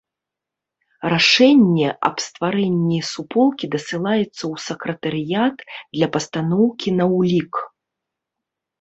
[1.13, 5.57] Рашэнне аб стварэнні суполкі дасылаецца ў сакратарыят
[5.95, 7.53] для пастаноўкі на ўлік.